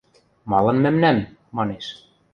–Малын 0.51 0.77
мӓмнӓм?– 0.83 1.17
манеш. 1.55 1.85